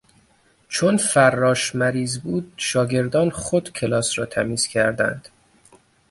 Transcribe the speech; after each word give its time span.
چون 0.69 0.97
فراش 0.97 1.75
مریض 1.75 2.17
بود 2.19 2.53
شاگردان 2.57 3.29
خود 3.29 3.73
کلاس 3.73 4.19
را 4.19 4.25
تمیز 4.25 4.67
کردند. 4.67 5.29